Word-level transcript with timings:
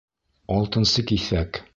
Алтынсы 0.55 1.05
киҫәк. 1.11 1.61